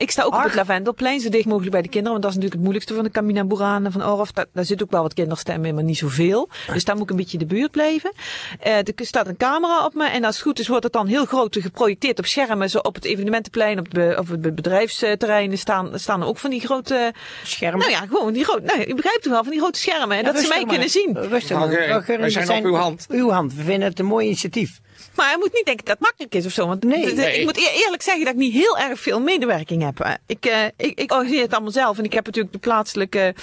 Ik 0.03 0.11
sta 0.11 0.23
ook 0.23 0.35
op 0.35 0.43
het 0.43 0.55
Lavendelplein, 0.55 1.21
zo 1.21 1.29
dicht 1.29 1.45
mogelijk 1.45 1.71
bij 1.73 1.83
de 1.83 1.89
kinderen. 1.89 2.13
Want 2.21 2.23
dat 2.23 2.31
is 2.31 2.37
natuurlijk 2.37 2.53
het 2.53 2.63
moeilijkste 2.63 2.95
van 2.95 3.05
de 3.05 3.11
Camina 3.11 3.45
Burana 3.45 3.91
van 3.91 4.05
Orff. 4.05 4.33
Daar, 4.33 4.47
daar 4.53 4.65
zit 4.65 4.83
ook 4.83 4.91
wel 4.91 5.03
wat 5.03 5.15
kinderstemmen 5.15 5.69
in, 5.69 5.75
maar 5.75 5.85
niet 5.85 5.97
zoveel. 5.99 6.49
Dus 6.73 6.85
daar 6.85 6.95
moet 6.95 7.05
ik 7.05 7.11
een 7.11 7.17
beetje 7.17 7.39
in 7.39 7.47
de 7.47 7.55
buurt 7.55 7.71
blijven. 7.71 8.13
Eh, 8.61 8.77
er 8.77 8.93
staat 8.97 9.27
een 9.27 9.37
camera 9.37 9.85
op 9.85 9.95
me. 9.95 10.07
En 10.09 10.25
als 10.25 10.35
het 10.35 10.45
goed 10.45 10.59
is, 10.59 10.69
wordt 10.69 10.85
het 10.85 10.93
dan 10.93 11.07
heel 11.07 11.25
groot 11.25 11.57
geprojecteerd 11.61 12.19
op 12.19 12.27
schermen. 12.27 12.71
Zo 12.71 12.79
op 12.79 12.95
het 12.95 13.05
evenementenplein, 13.05 13.79
op 13.79 13.87
het, 13.93 14.19
of 14.19 14.29
het 14.29 14.55
bedrijfsterrein 14.55 15.59
staan, 15.59 15.91
staan 15.99 16.21
er 16.21 16.27
ook 16.27 16.39
van 16.39 16.51
die 16.51 16.61
grote... 16.61 17.13
Schermen? 17.45 17.79
Nou 17.79 17.91
ja, 17.91 17.99
gewoon 18.07 18.33
die 18.33 18.45
grote... 18.45 18.63
Nou, 18.65 18.79
je 18.89 18.95
begrijpt 18.95 19.23
toch 19.23 19.33
wel, 19.33 19.43
van 19.43 19.53
die 19.53 19.61
grote 19.61 19.79
schermen. 19.79 20.17
En 20.17 20.25
Ja, 20.25 20.33
dat 20.33 20.43
ze 20.43 20.49
mij 20.49 20.61
maar. 20.61 20.69
kunnen 20.69 20.91
zien. 20.91 21.17
Rustig 21.29 21.59
maar. 21.59 21.69
Wij 22.07 22.31
zijn 22.31 22.59
op 22.59 22.65
uw 22.65 22.75
hand. 22.75 23.07
Uw 23.09 23.31
hand. 23.31 23.55
We 23.55 23.63
vinden 23.63 23.89
het 23.89 23.99
een 23.99 24.07
mooi 24.07 24.27
initiatief. 24.27 24.81
Maar 25.15 25.31
je 25.31 25.37
moet 25.39 25.53
niet 25.53 25.65
denken 25.65 25.85
dat 25.85 25.95
het 25.95 26.03
makkelijk 26.03 26.35
is 26.35 26.47
of 26.47 26.53
zo. 26.53 26.67
Want 26.67 26.85
Nee. 26.85 27.13
ik 27.13 27.45
moet 27.45 27.57
eer- 27.59 27.73
eerlijk 27.85 28.03
zeggen 28.03 28.25
dat 28.25 28.33
ik 28.35 28.39
niet 28.41 28.53
heel 28.53 28.79
erg 28.79 29.01
veel 29.01 29.21
medewerking 29.21 29.83
heb. 29.83 29.92
Eh, 30.01 30.13
Ik, 30.27 30.45
eh, 30.47 30.65
ik, 30.77 30.99
ik 30.99 31.13
organiseer 31.13 31.43
het 31.43 31.53
allemaal 31.53 31.71
zelf. 31.71 31.99
En 31.99 32.05
ik 32.05 32.13
heb 32.13 32.25
natuurlijk 32.27 32.53
de 32.55 32.61
plaatselijke... 32.61 33.35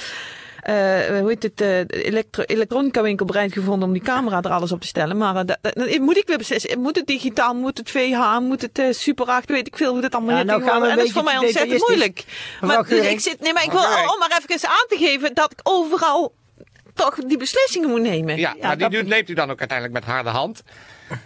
eh, 0.62 0.74
hoe 1.20 1.28
heet 1.28 1.44
het, 1.44 1.62
elektro 1.92 2.44
elektronica 2.44 3.02
winkel 3.02 3.26
bereid 3.26 3.54
gevonden 3.54 3.88
om 3.88 3.94
die 3.94 4.04
camera 4.04 4.42
er 4.42 4.50
alles 4.50 4.72
op 4.72 4.82
te 4.82 4.88
stellen. 4.88 5.18
Maar 5.18 5.46
dat, 5.46 5.58
dat- 5.62 5.98
moet 6.00 6.18
ik 6.18 6.28
weer 6.28 6.38
beslissen. 6.38 6.80
Moet 6.80 6.96
het 6.96 7.08
digitaal, 7.08 7.54
moet 7.54 7.78
het 7.78 7.92
VH, 7.92 8.40
moet 8.40 8.62
het 8.62 8.96
Super 8.96 9.26
8, 9.26 9.50
weet 9.50 9.68
ik 9.68 9.78
veel 9.78 9.92
hoe 9.92 10.02
dat 10.02 10.14
allemaal 10.16 10.36
Ja, 10.38 10.44
nou 10.44 10.62
En 10.90 10.96
dat 10.96 11.06
is 11.06 11.12
voor 11.12 11.24
mij 11.24 11.38
ontzettend 11.38 11.88
moeilijk. 11.88 12.24
Maar, 12.62 12.88
dus 12.88 13.06
ik 13.06 13.20
zit, 13.20 13.40
nee, 13.40 13.54
maar 13.54 13.64
ik 13.64 13.72
wil, 13.72 13.82
om 13.82 14.20
maar 14.20 14.42
even 14.50 14.70
aan 14.70 14.86
te 14.88 14.98
geven 14.98 15.34
dat 15.34 15.52
ik 15.52 15.60
overal 15.64 16.34
toch 17.06 17.16
die 17.16 17.38
beslissingen 17.38 17.90
moet 17.90 18.02
nemen. 18.02 18.38
Ja, 18.38 18.56
maar 18.62 18.78
die 18.78 18.90
dat- 18.90 19.06
neemt 19.06 19.30
u 19.30 19.34
dan 19.34 19.52
ook 19.52 19.60
uiteindelijk 19.60 20.00
met 20.00 20.08
harde 20.14 20.30
hand. 20.30 20.64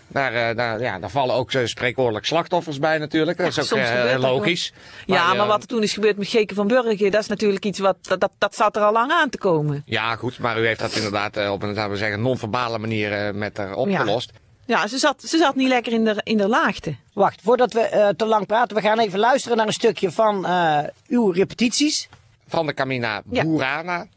Daar, 0.07 0.33
eh, 0.33 0.55
daar, 0.55 0.81
ja, 0.81 0.99
daar 0.99 1.09
vallen 1.09 1.35
ook 1.35 1.51
eh, 1.51 1.65
spreekwoordelijk 1.65 2.25
slachtoffers 2.25 2.79
bij 2.79 2.97
natuurlijk. 2.97 3.37
Dat 3.37 3.47
is 3.47 3.59
ook 3.59 3.65
soms 3.65 3.81
eh, 3.81 3.87
gebeurt 3.87 4.11
dat 4.11 4.21
logisch. 4.21 4.73
Ja, 5.05 5.33
maar, 5.33 5.47
wat 5.47 5.61
er 5.61 5.67
toen 5.67 5.83
is 5.83 5.93
gebeurd 5.93 6.17
met 6.17 6.27
Geke 6.27 6.53
van 6.53 6.67
Burger, 6.67 7.11
dat 7.11 7.21
is 7.21 7.27
natuurlijk 7.27 7.65
iets 7.65 7.79
wat, 7.79 7.95
dat, 8.01 8.19
dat, 8.19 8.31
dat 8.37 8.53
staat 8.53 8.75
er 8.75 8.81
al 8.81 8.91
lang 8.91 9.11
aan 9.11 9.29
te 9.29 9.37
komen. 9.37 9.81
Ja, 9.85 10.15
goed, 10.15 10.39
maar 10.39 10.59
u 10.61 10.65
heeft 10.65 10.79
dat 10.79 10.95
inderdaad 10.95 11.49
op 11.49 11.63
een, 11.63 11.73
laten 11.73 11.91
we 11.91 11.97
zeggen, 11.97 12.21
non-verbale 12.21 12.77
manier 12.79 13.13
eh, 13.13 13.33
met 13.33 13.57
haar 13.57 13.75
opgelost. 13.75 14.31
Ja, 14.65 14.87
ze 14.87 14.97
zat, 14.97 15.23
ze 15.23 15.37
zat 15.37 15.55
niet 15.55 15.67
lekker 15.67 15.93
in 15.93 16.03
de, 16.03 16.21
in 16.23 16.37
de 16.37 16.47
laagte. 16.47 16.95
Wacht, 17.13 17.41
voordat 17.43 17.73
we 17.73 17.79
eh, 17.81 18.07
te 18.09 18.25
lang 18.25 18.45
praten, 18.45 18.75
we 18.75 18.81
gaan 18.81 18.99
even 18.99 19.19
luisteren 19.19 19.57
naar 19.57 19.67
een 19.67 19.73
stukje 19.73 20.11
van 20.11 20.45
eh, 20.45 20.79
uw 21.07 21.29
repetities. 21.31 22.09
Van 22.47 22.65
de 22.65 22.73
Camina 22.73 23.21
Ja. 23.29 23.43
Burana. 23.45 24.07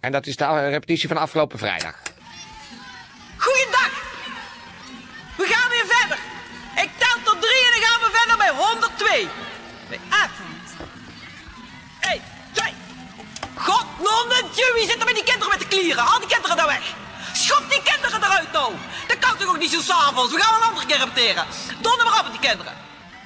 En 0.00 0.12
dat 0.12 0.26
is 0.26 0.36
de 0.36 0.44
eh, 0.44 0.70
repetitie 0.70 1.08
van 1.08 1.16
afgelopen 1.16 1.58
vrijdag. 1.58 1.94
Goeiedag! 3.36 3.92
We 5.36 5.46
gaan 5.46 5.70
weer 5.70 5.84
verder. 5.86 6.18
Ik 6.84 6.90
tel 6.98 7.16
tot 7.24 7.42
drie 7.42 7.62
en 7.66 7.80
dan 7.80 7.88
gaan 7.88 8.00
we 8.00 8.16
verder 8.18 8.36
bij 8.36 8.50
102. 8.50 9.28
Bij 9.88 10.00
F. 10.10 10.30
1, 12.00 12.22
2. 12.52 12.72
God 13.54 13.84
Non 13.98 14.28
de 14.28 14.72
wie 14.74 14.86
zit 14.90 15.00
er 15.00 15.04
met 15.04 15.14
die 15.14 15.24
kinderen 15.24 15.48
met 15.48 15.60
de 15.60 15.68
klieren? 15.76 16.04
Haal 16.04 16.18
die 16.18 16.28
kinderen 16.28 16.56
daar 16.56 16.66
weg. 16.66 16.94
Schop 17.32 17.70
die 17.70 17.82
kinderen 17.82 18.22
eruit 18.22 18.52
nou. 18.52 18.74
Dat 19.06 19.18
kan 19.18 19.36
toch 19.36 19.48
ook 19.48 19.58
niet 19.58 19.70
zo 19.70 19.80
s'avonds. 19.80 20.32
We 20.32 20.40
gaan 20.40 20.54
een 20.60 20.68
andere 20.68 20.86
keer 20.86 20.98
repeteren. 20.98 21.44
Donder 21.80 22.04
maar 22.04 22.18
op 22.18 22.22
met 22.22 22.40
die 22.40 22.48
kinderen. 22.50 22.72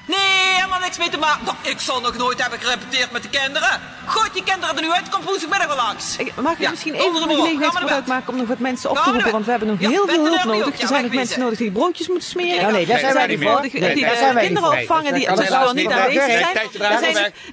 Nee, 0.06 0.54
helemaal 0.56 0.78
niks 0.78 0.98
mee 0.98 1.10
te 1.10 1.18
maken. 1.18 1.44
Nou, 1.44 1.56
ik 1.62 1.80
zal 1.80 2.00
nog 2.00 2.16
nooit 2.16 2.42
hebben 2.42 2.60
gerepeteerd 2.60 3.10
met 3.10 3.22
de 3.22 3.28
kinderen. 3.28 3.80
Gooit 4.06 4.32
die 4.32 4.42
kinderen 4.44 4.76
er 4.76 4.82
nu 4.82 4.90
uit, 4.90 5.08
komt 5.08 5.24
woensdagmiddag 5.24 5.66
wel 5.66 5.76
langs. 5.76 6.16
Ik- 6.16 6.32
Mag 6.40 6.52
ik 6.52 6.58
Ja, 6.58 6.70
misschien 6.70 6.94
even 6.94 7.12
van 7.18 7.28
de 7.28 7.34
gelegenheid 7.34 7.76
gebruik 7.76 8.06
maken 8.06 8.32
om 8.32 8.38
nog 8.38 8.46
wat 8.48 8.58
mensen 8.58 8.90
op 8.90 8.96
te 8.96 9.10
roepen? 9.10 9.30
Want 9.32 9.44
we 9.44 9.50
hebben 9.50 9.68
nog 9.68 9.78
heel 9.78 9.90
veel 9.90 10.24
hulp 10.24 10.38
er 10.38 10.46
nodig. 10.46 10.74
Er 10.74 10.80
Ja, 10.80 10.86
zijn 10.86 11.02
nog 11.02 11.12
mensen 11.12 11.40
nodig 11.40 11.58
die 11.58 11.70
broodjes 11.72 12.08
moeten 12.08 12.28
smeren. 12.28 12.60
Ja, 12.60 12.70
nee, 12.70 12.86
daar 12.86 12.94
Er 12.94 13.00
zijn 13.00 13.14
wij 13.14 13.26
niet 13.26 13.42
voor. 13.42 13.62
die 13.62 13.80
niet 13.80 14.06
kinderen 14.38 14.70
opvangen 14.80 15.14
die 15.14 15.26
gewoon 15.28 15.74
niet 15.74 15.90
aanwezig 15.90 16.22
zijn. 16.22 16.56
Er 16.82 16.98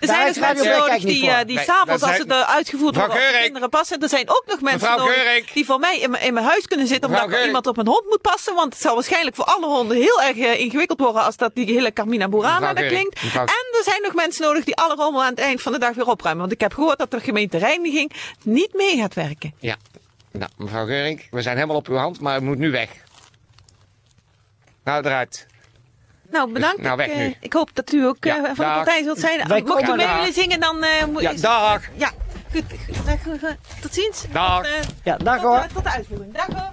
zijn, 0.07 0.19
er 0.19 0.25
dus 0.27 0.39
mensen 0.39 0.69
nodig 0.77 1.03
niet 1.03 1.21
die, 1.21 1.29
eh, 1.59 1.63
s'avonds 1.65 1.91
als 2.03 2.15
zijn- 2.15 2.21
het 2.21 2.31
eh, 2.31 2.55
uitgevoerd 2.55 2.95
wordt 2.95 3.13
op 3.13 3.19
kinderen 3.41 3.69
passen. 3.69 3.99
Er 4.01 4.09
zijn 4.09 4.29
ook 4.29 4.43
nog 4.47 4.61
mensen 4.61 4.89
nodig 4.97 5.51
die 5.53 5.65
voor 5.65 5.79
mij 5.79 5.99
in 5.99 6.11
mijn- 6.11 6.33
mijn 6.33 6.45
huis 6.45 6.67
kunnen 6.67 6.87
zitten 6.87 7.09
omdat 7.09 7.31
er 7.31 7.45
iemand 7.45 7.67
op 7.67 7.77
een 7.77 7.87
hond 7.87 8.03
moet 8.09 8.21
passen. 8.21 8.55
Want 8.55 8.73
het 8.73 8.81
zal 8.81 8.93
waarschijnlijk 8.93 9.35
voor 9.35 9.45
alle 9.45 9.65
honden 9.65 9.97
heel 9.97 10.21
erg 10.21 10.37
eh, 10.37 10.59
ingewikkeld 10.59 10.99
worden 10.99 11.23
als 11.23 11.37
dat 11.37 11.51
die 11.53 11.65
hele 11.73 11.93
Carmina 11.93 12.27
Burana 12.29 12.73
klinkt. 12.73 13.19
En 13.33 13.70
er 13.85 13.91
zijn 13.91 14.01
nog 14.01 14.13
mensen 14.13 14.43
nodig 14.45 14.63
die 14.63 14.75
alle 14.75 14.95
rommel 14.95 15.23
aan 15.23 15.29
het 15.29 15.39
eind 15.39 15.61
van 15.61 15.71
de 15.71 15.79
dag 15.79 15.95
weer 15.95 16.07
opruimen. 16.07 16.41
Want 16.41 16.53
ik 16.53 16.61
heb 16.61 16.73
gehoord 16.73 16.97
dat 16.97 17.11
de 17.11 17.19
gemeente 17.19 17.57
Reiniging 17.57 18.11
niet 18.43 18.73
mee 18.73 18.97
gaat 18.97 19.13
werken. 19.13 19.53
Ja. 19.59 19.75
Nou, 20.31 20.51
mevrouw 20.57 20.85
Geurink, 20.85 21.27
we 21.31 21.41
zijn 21.41 21.55
helemaal 21.55 21.75
op 21.77 21.87
uw 21.87 21.95
hand, 21.95 22.19
maar 22.19 22.37
u 22.37 22.43
moet 22.43 22.57
nu 22.57 22.71
weg. 22.71 22.89
Nou, 24.83 25.05
eruit. 25.05 25.47
Nou, 26.29 26.51
bedankt. 26.51 26.81
Nou, 26.81 26.97
weg 26.97 27.07
ik, 27.07 27.13
eh, 27.13 27.19
nu. 27.19 27.35
ik 27.39 27.53
hoop 27.53 27.69
dat 27.73 27.91
u 27.93 28.05
ook 28.05 28.25
eh, 28.25 28.33
van 28.33 28.43
de 28.43 28.55
dag. 28.55 28.75
partij 28.75 29.03
zult 29.03 29.19
zijn. 29.19 29.47
Wij 29.47 29.61
Mocht 29.61 29.83
u 29.87 29.95
mee 29.95 30.05
daar. 30.05 30.17
willen 30.19 30.33
zingen, 30.33 30.59
dan 30.59 30.83
eh, 30.83 31.05
moet 31.05 31.21
Ja, 31.21 31.33
dag. 31.33 31.81
Ja, 31.95 32.11
goed. 32.51 32.63
Dag, 33.05 33.55
Tot 33.81 33.93
ziens. 33.93 34.25
Dag. 34.31 34.63
Tot, 34.67 34.85
Ja, 35.03 35.17
dag 35.17 35.35
tot, 35.41 35.43
hoor. 35.43 35.67
tot 35.73 35.83
de 35.83 35.89
uitvoering. 35.89 36.33
Dag 36.33 36.45
hoor. 36.47 36.71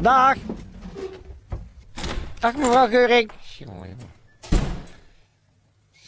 Dag. 0.00 0.34
Dag 2.38 2.54
mevrouw 2.56 2.88
Geuring. 2.88 3.30
Jongen, 3.58 3.88
jongen. 3.88 4.10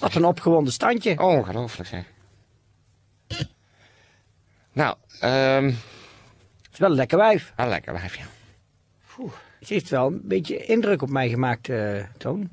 Wat 0.04 0.14
een 0.14 0.24
opgewonden 0.24 0.72
standje. 0.72 1.18
Ongelooflijk 1.18 1.88
zeg. 1.88 2.04
Nou, 4.72 4.96
ehm 5.20 5.66
is 6.72 6.78
wel 6.78 6.90
een 6.90 6.96
lekker 6.96 7.18
wijf. 7.18 7.52
wel 7.56 7.68
lekker 7.68 7.92
wijf, 7.92 8.16
ja. 8.16 8.24
Ze 9.60 9.74
heeft 9.74 9.88
wel 9.88 10.06
een 10.06 10.20
beetje 10.24 10.56
indruk 10.56 11.02
op 11.02 11.10
mij 11.10 11.28
gemaakt, 11.28 11.68
eh, 11.68 12.04
Toon. 12.18 12.50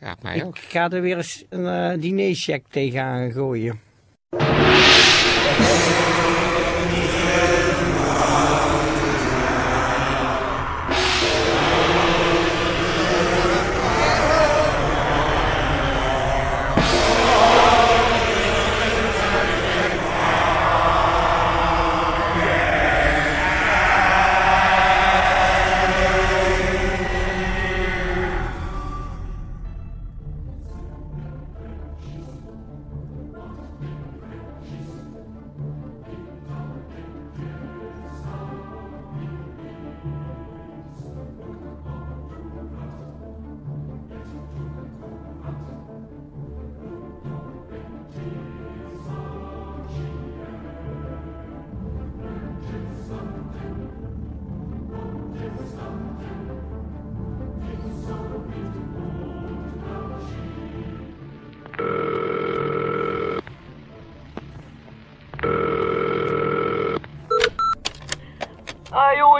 Ja, 0.00 0.12
op 0.12 0.22
mij 0.22 0.36
Ik 0.36 0.44
ook. 0.44 0.58
ga 0.58 0.90
er 0.90 1.00
weer 1.00 1.16
eens 1.16 1.44
een 1.48 1.66
eh 1.66 2.00
dinercheck 2.00 2.64
tegenaan 2.68 3.32
gooien. 3.32 3.80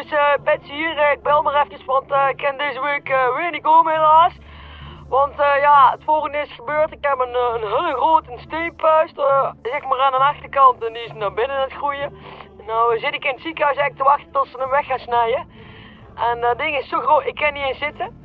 Jongens, 0.04 0.42
Betsy 0.42 0.72
hier. 0.72 0.98
Eh, 0.98 1.12
ik 1.12 1.22
bel 1.22 1.42
maar 1.42 1.66
even, 1.66 1.86
want 1.86 2.10
eh, 2.10 2.28
ik 2.28 2.36
kan 2.36 2.56
deze 2.56 2.80
week 2.80 3.08
weer 3.08 3.50
niet 3.50 3.62
komen 3.62 3.92
helaas. 3.92 4.32
Want 5.08 5.34
ja, 5.36 5.90
het 5.90 6.04
volgende 6.04 6.38
is 6.38 6.52
gebeurd. 6.52 6.92
Ik 6.92 6.98
heb 7.00 7.18
een, 7.18 7.34
een 7.34 7.70
hele 7.70 7.92
grote 7.92 8.32
steenpuist, 8.36 9.14
zeg 9.62 9.84
maar 9.88 10.00
aan 10.00 10.12
de 10.12 10.18
achterkant. 10.18 10.84
En 10.84 10.92
die 10.92 11.02
is 11.02 11.12
naar 11.12 11.32
binnen 11.32 11.56
aan 11.56 11.62
het 11.62 11.72
groeien. 11.72 12.12
Nou 12.66 12.98
zit 12.98 13.14
ik 13.14 13.24
in 13.24 13.32
het 13.32 13.40
ziekenhuis 13.40 13.76
eigenlijk 13.76 13.96
te 13.96 14.16
wachten 14.16 14.32
tot 14.32 14.48
ze 14.48 14.58
hem 14.58 14.70
weg 14.70 14.86
gaan 14.86 14.98
snijden. 14.98 15.48
En 16.14 16.40
dat 16.40 16.58
ding 16.58 16.76
is 16.76 16.88
zo 16.88 17.00
groot, 17.00 17.26
ik 17.26 17.34
kan 17.34 17.52
niet 17.52 17.64
eens 17.64 17.78
zitten. 17.78 18.15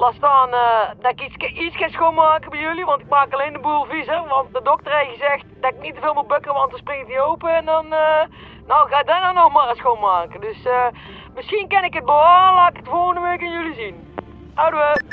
Laat 0.00 0.14
staan 0.14 0.52
eh, 0.52 0.88
dat 1.00 1.10
ik 1.10 1.42
iets, 1.52 1.76
ga 1.76 1.88
schoonmaken 1.88 2.50
bij 2.50 2.60
jullie, 2.60 2.84
want 2.84 3.00
ik 3.00 3.08
maak 3.08 3.32
alleen 3.32 3.52
de 3.52 3.58
boel 3.58 3.84
vies. 3.84 4.06
Hè, 4.06 4.26
want 4.26 4.52
de 4.52 4.60
dokter 4.62 4.96
heeft 4.96 5.10
gezegd 5.10 5.44
dat 5.60 5.74
ik 5.74 5.80
niet 5.80 5.94
te 5.94 6.00
veel 6.00 6.14
moet 6.14 6.26
bukken, 6.26 6.52
want 6.54 6.70
dan 6.70 6.78
springt 6.78 7.08
hij 7.08 7.20
open. 7.20 7.56
En 7.56 7.64
dan, 7.64 7.92
eh, 7.92 8.22
nou 8.66 8.88
ga 8.88 9.02
dan 9.02 9.20
nou 9.20 9.34
nog 9.34 9.52
maar 9.52 9.68
eens 9.68 9.78
schoonmaken. 9.78 10.40
Dus 10.40 10.64
eh, 10.64 10.86
misschien 11.34 11.68
kan 11.68 11.84
ik 11.84 11.94
het 11.94 12.04
bewaren, 12.04 12.54
laat 12.54 12.70
ik 12.70 12.76
het 12.76 12.88
volgende 12.88 13.20
week 13.20 13.40
aan 13.40 13.52
jullie 13.52 13.74
zien. 13.74 14.14
Houden 14.54 15.04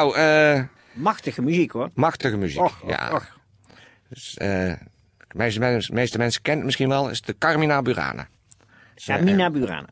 Nou, 0.00 0.16
eh 0.16 0.64
Machtige 0.92 1.42
muziek 1.42 1.72
hoor. 1.72 1.90
machtige 1.94 2.36
muziek. 2.36 2.60
Och, 2.60 2.82
och, 2.82 2.90
ja. 2.90 3.12
och. 3.14 3.24
Dus, 4.08 4.36
eh, 4.36 4.48
de 5.28 5.36
meeste, 5.36 5.60
mensen- 5.60 5.94
meeste 5.94 6.18
mensen 6.18 6.42
kennen 6.42 6.58
het 6.60 6.66
misschien 6.66 6.88
wel, 6.88 7.10
is 7.10 7.20
de 7.20 7.38
Carmina 7.38 7.82
Burana. 7.82 8.28
Carmina 8.94 9.50
Burana. 9.50 9.88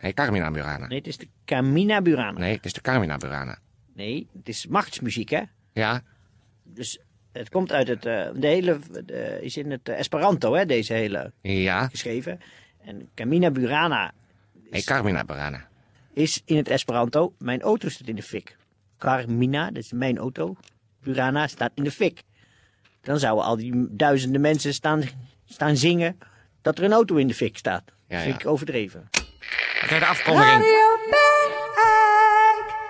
Nee, 0.00 0.12
Carmina 0.12 0.50
Burana. 0.50 0.86
Nee, 0.86 0.98
het 0.98 1.06
is 1.06 1.16
de 1.16 1.28
Carmina 1.44 2.02
Burana. 2.02 2.38
Nee, 2.38 2.54
het 2.56 2.64
is 2.64 2.72
de 2.72 2.80
Carmina 2.80 3.16
Burana. 3.16 3.58
Nee, 3.94 4.28
het 4.36 4.48
is 4.48 4.66
machtsmuziek 4.66 5.28
hè. 5.30 5.42
Ja, 5.72 6.02
Dus 6.64 6.98
het 7.32 7.48
komt 7.48 7.72
uit 7.72 7.88
het, 7.88 8.06
eh, 8.06 8.28
de 8.34 8.46
hele, 8.46 8.78
is 9.40 9.56
in 9.56 9.70
het 9.70 9.88
eh, 9.88 9.98
Esperanto 9.98 10.54
hè, 10.54 10.66
deze 10.66 10.92
hele 10.92 11.32
ja. 11.40 11.88
geschreven. 11.88 12.40
En 12.84 13.08
Carmina 13.14 13.50
Burana 13.50 14.12
Nee, 14.70 14.82
Carmina 14.84 15.24
Burana. 15.24 15.68
is 16.14 16.42
in 16.44 16.56
het 16.56 16.68
Esperanto, 16.68 17.34
mijn 17.38 17.60
auto 17.60 17.88
staat 17.88 18.08
in 18.08 18.16
de 18.16 18.22
fik. 18.22 18.56
Carmina, 19.00 19.66
dat 19.70 19.82
is 19.82 19.92
mijn 19.92 20.18
auto. 20.18 20.56
Burana 21.02 21.46
staat 21.46 21.70
in 21.74 21.84
de 21.84 21.90
fik. 21.90 22.22
Dan 23.02 23.18
zouden 23.18 23.44
al 23.44 23.56
die 23.56 23.86
duizenden 23.90 24.40
mensen 24.40 24.74
staan, 24.74 25.02
staan 25.48 25.76
zingen 25.76 26.18
dat 26.62 26.78
er 26.78 26.84
een 26.84 26.92
auto 26.92 27.16
in 27.16 27.26
de 27.26 27.34
fik 27.34 27.56
staat. 27.56 27.82
Dat 27.84 27.94
Ja, 28.08 28.18
vind 28.20 28.34
ja. 28.34 28.40
ik 28.40 28.46
overdreven. 28.46 29.08
Kijk, 29.86 30.00
de 30.00 30.06
afkondiging. 30.06 30.62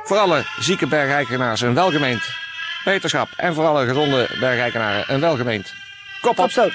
Voor 0.05 0.19
alle 0.19 0.45
zieke 0.59 0.87
bergeigenaars 0.87 1.61
een 1.61 1.75
welgemeend 1.75 2.23
wetenschap. 2.85 3.29
En 3.37 3.55
voor 3.55 3.65
alle 3.67 3.87
gezonde 3.87 4.29
bergeigenaren 4.41 5.13
een 5.15 5.21
welgemeend 5.21 5.75
kop 6.21 6.39
op. 6.39 6.45
Opstoot. 6.45 6.73